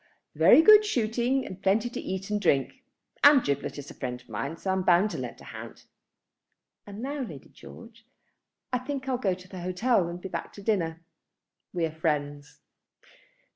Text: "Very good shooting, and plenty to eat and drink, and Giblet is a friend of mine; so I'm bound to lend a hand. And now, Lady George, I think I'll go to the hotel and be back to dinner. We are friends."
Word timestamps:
"Very 0.33 0.63
good 0.63 0.83
shooting, 0.83 1.45
and 1.45 1.61
plenty 1.61 1.87
to 1.87 1.99
eat 2.01 2.31
and 2.31 2.41
drink, 2.41 2.81
and 3.23 3.43
Giblet 3.43 3.77
is 3.77 3.91
a 3.91 3.93
friend 3.93 4.19
of 4.19 4.29
mine; 4.29 4.57
so 4.57 4.71
I'm 4.71 4.81
bound 4.81 5.11
to 5.11 5.19
lend 5.19 5.39
a 5.41 5.43
hand. 5.43 5.83
And 6.87 7.03
now, 7.03 7.19
Lady 7.21 7.49
George, 7.49 8.07
I 8.73 8.79
think 8.79 9.07
I'll 9.07 9.19
go 9.19 9.35
to 9.35 9.47
the 9.47 9.61
hotel 9.61 10.07
and 10.07 10.19
be 10.19 10.27
back 10.27 10.53
to 10.53 10.63
dinner. 10.63 11.03
We 11.71 11.85
are 11.85 11.91
friends." 11.91 12.61